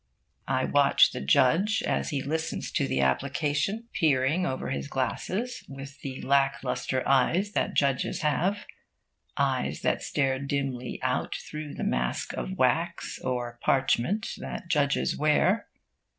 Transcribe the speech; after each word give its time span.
I 0.47 0.65
watch 0.65 1.11
the 1.11 1.21
judge 1.21 1.83
as 1.83 2.09
he 2.09 2.23
listens 2.23 2.71
to 2.71 2.87
the 2.87 3.01
application, 3.01 3.87
peering 3.93 4.47
over 4.47 4.71
his 4.71 4.87
glasses 4.87 5.63
with 5.69 6.01
the 6.01 6.19
lack 6.23 6.63
lustre 6.63 7.07
eyes 7.07 7.51
that 7.51 7.75
judges 7.75 8.21
have, 8.21 8.65
eyes 9.37 9.81
that 9.83 10.01
stare 10.01 10.39
dimly 10.39 10.99
out 11.03 11.35
through 11.35 11.75
the 11.75 11.83
mask 11.83 12.33
of 12.33 12.57
wax 12.57 13.19
or 13.19 13.59
parchment 13.61 14.31
that 14.39 14.69
judges 14.69 15.15
wear. 15.15 15.67